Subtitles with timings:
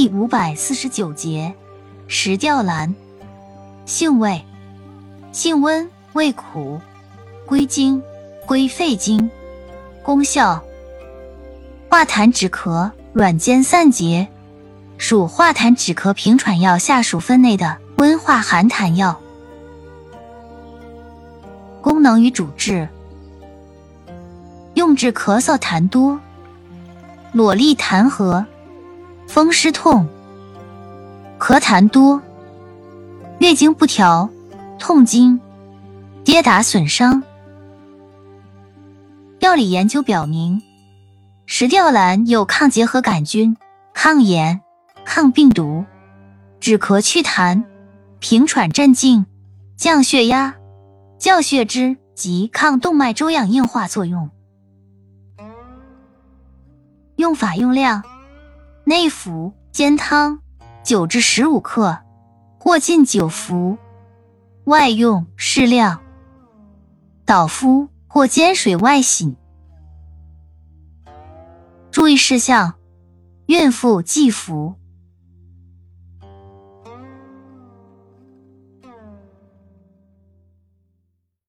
[0.00, 1.52] 第五百四十九节，
[2.06, 2.94] 石吊兰，
[3.84, 4.44] 性味，
[5.32, 6.80] 性温，味苦，
[7.44, 8.00] 归经，
[8.46, 9.28] 归肺经。
[10.04, 10.62] 功效，
[11.90, 14.28] 化痰止咳，软坚散结，
[14.98, 19.18] 属化痰止咳平喘药下属分内的温化寒痰药。
[21.82, 22.88] 功能与主治，
[24.74, 26.20] 用治咳嗽痰多、
[27.32, 28.46] 裸痢痰核。
[29.28, 30.08] 风湿痛、
[31.38, 32.20] 咳痰多、
[33.40, 34.30] 月经不调、
[34.78, 35.38] 痛经、
[36.24, 37.22] 跌打损伤。
[39.40, 40.62] 药理研究表明，
[41.44, 43.54] 石吊兰有抗结核杆菌、
[43.92, 44.62] 抗炎、
[45.04, 45.84] 抗病毒、
[46.58, 47.62] 止咳祛痰、
[48.20, 49.26] 平喘镇静、
[49.76, 50.56] 降血压、
[51.18, 54.30] 降血脂及抗动脉粥样硬化作用。
[57.16, 58.02] 用法用量。
[58.88, 60.40] 内服煎汤，
[60.82, 61.98] 九至十五克，
[62.58, 63.76] 或浸酒服；
[64.64, 66.00] 外用适量，
[67.26, 69.36] 捣敷或煎水外洗。
[71.90, 72.76] 注意事项：
[73.44, 74.76] 孕妇忌服。